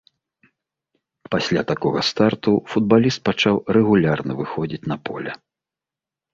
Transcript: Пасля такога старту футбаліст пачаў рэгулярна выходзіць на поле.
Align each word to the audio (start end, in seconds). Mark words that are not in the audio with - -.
Пасля 1.35 1.61
такога 1.73 1.99
старту 2.11 2.51
футбаліст 2.73 3.19
пачаў 3.31 3.55
рэгулярна 3.79 4.31
выходзіць 4.43 4.85
на 4.95 5.01
поле. 5.11 5.31